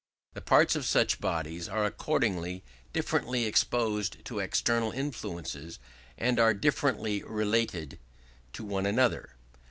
The 0.33 0.41
parts 0.41 0.75
of 0.75 0.83
such 0.87 1.21
bodies 1.21 1.69
are 1.69 1.85
accordingly 1.85 2.63
differently 2.91 3.45
exposed 3.45 4.25
to 4.25 4.39
external 4.39 4.89
influences 4.89 5.77
and 6.17 6.59
differently 6.59 7.21
related 7.21 7.99
to 8.53 8.63
one 8.65 8.87
another. 8.87 9.35